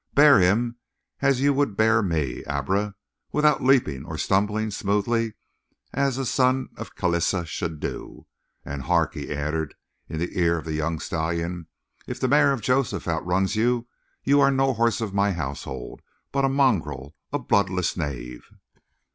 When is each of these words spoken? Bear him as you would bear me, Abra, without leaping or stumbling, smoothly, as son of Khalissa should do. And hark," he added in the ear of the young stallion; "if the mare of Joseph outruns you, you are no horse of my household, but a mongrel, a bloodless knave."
Bear 0.15 0.39
him 0.39 0.77
as 1.21 1.41
you 1.41 1.53
would 1.53 1.77
bear 1.77 2.01
me, 2.01 2.43
Abra, 2.45 2.95
without 3.31 3.61
leaping 3.61 4.03
or 4.03 4.17
stumbling, 4.17 4.71
smoothly, 4.71 5.35
as 5.93 6.27
son 6.27 6.69
of 6.75 6.95
Khalissa 6.95 7.45
should 7.45 7.79
do. 7.79 8.25
And 8.65 8.81
hark," 8.81 9.13
he 9.13 9.31
added 9.31 9.75
in 10.09 10.17
the 10.17 10.39
ear 10.39 10.57
of 10.57 10.65
the 10.65 10.73
young 10.73 10.99
stallion; 10.99 11.67
"if 12.07 12.19
the 12.19 12.27
mare 12.27 12.51
of 12.51 12.61
Joseph 12.61 13.07
outruns 13.07 13.55
you, 13.55 13.87
you 14.23 14.41
are 14.41 14.49
no 14.49 14.73
horse 14.73 15.01
of 15.01 15.13
my 15.13 15.33
household, 15.33 16.01
but 16.31 16.43
a 16.45 16.49
mongrel, 16.49 17.13
a 17.31 17.37
bloodless 17.37 17.95
knave." 17.95 18.49